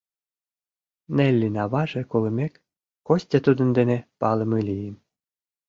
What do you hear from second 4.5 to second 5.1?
лийын.